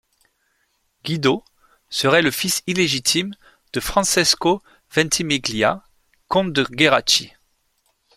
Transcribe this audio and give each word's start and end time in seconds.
Guido 1.03 1.43
serait 1.91 2.23
le 2.23 2.31
fils 2.31 2.63
illégitime 2.65 3.35
de 3.71 3.79
Francesco 3.79 4.63
Ventimiglia, 4.95 5.83
comte 6.27 6.53
de 6.53 6.65
Geraci. 6.75 7.31